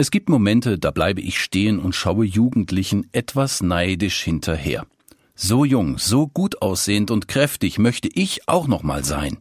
[0.00, 4.86] Es gibt Momente, da bleibe ich stehen und schaue Jugendlichen etwas neidisch hinterher.
[5.34, 9.38] So jung, so gut aussehend und kräftig möchte ich auch noch mal sein.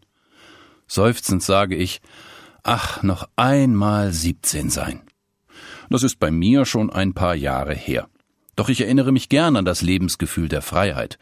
[0.88, 2.02] Seufzend sage ich,
[2.64, 5.02] ach, noch einmal 17 sein.
[5.92, 8.10] Das ist bei mir schon ein paar Jahre her.
[8.56, 11.20] Doch ich erinnere mich gern an das Lebensgefühl der Freiheit.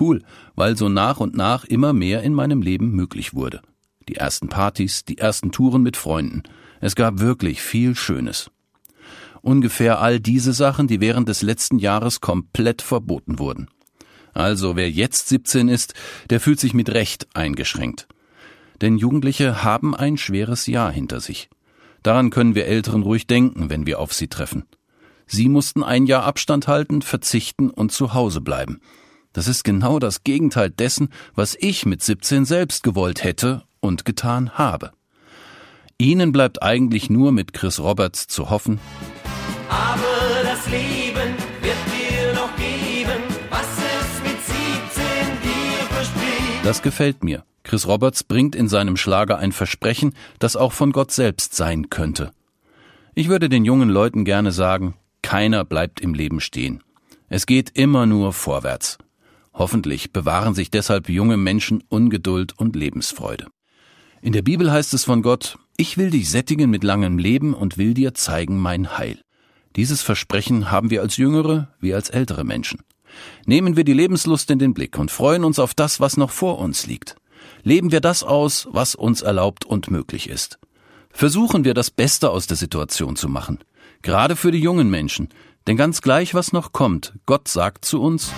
[0.00, 0.22] Cool,
[0.54, 3.60] weil so nach und nach immer mehr in meinem Leben möglich wurde.
[4.08, 6.42] Die ersten Partys, die ersten Touren mit Freunden.
[6.80, 8.50] Es gab wirklich viel Schönes
[9.42, 13.68] ungefähr all diese Sachen, die während des letzten Jahres komplett verboten wurden.
[14.32, 15.94] Also wer jetzt 17 ist,
[16.30, 18.08] der fühlt sich mit Recht eingeschränkt.
[18.80, 21.50] Denn Jugendliche haben ein schweres Jahr hinter sich.
[22.02, 24.64] Daran können wir Älteren ruhig denken, wenn wir auf sie treffen.
[25.26, 28.80] Sie mussten ein Jahr Abstand halten, verzichten und zu Hause bleiben.
[29.32, 34.58] Das ist genau das Gegenteil dessen, was ich mit 17 selbst gewollt hätte und getan
[34.58, 34.92] habe.
[35.96, 38.80] Ihnen bleibt eigentlich nur mit Chris Roberts zu hoffen,
[39.72, 46.64] aber das Leben wird dir noch geben, was es mit 17 dir verspricht.
[46.64, 47.44] Das gefällt mir.
[47.64, 52.32] Chris Roberts bringt in seinem Schlager ein Versprechen, das auch von Gott selbst sein könnte.
[53.14, 56.82] Ich würde den jungen Leuten gerne sagen, keiner bleibt im Leben stehen.
[57.28, 58.98] Es geht immer nur vorwärts.
[59.54, 63.46] Hoffentlich bewahren sich deshalb junge Menschen Ungeduld und Lebensfreude.
[64.20, 67.78] In der Bibel heißt es von Gott, ich will dich sättigen mit langem Leben und
[67.78, 69.18] will dir zeigen mein Heil.
[69.76, 72.80] Dieses Versprechen haben wir als jüngere wie als ältere Menschen.
[73.46, 76.58] Nehmen wir die Lebenslust in den Blick und freuen uns auf das, was noch vor
[76.58, 77.16] uns liegt.
[77.62, 80.58] Leben wir das aus, was uns erlaubt und möglich ist.
[81.10, 83.58] Versuchen wir das Beste aus der Situation zu machen.
[84.02, 85.28] Gerade für die jungen Menschen.
[85.66, 88.32] Denn ganz gleich, was noch kommt, Gott sagt zu uns,